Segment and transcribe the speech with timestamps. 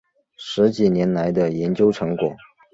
[0.35, 2.35] 十几年来的研究成果